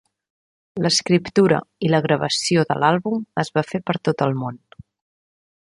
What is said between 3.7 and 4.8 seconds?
fer per tot el món.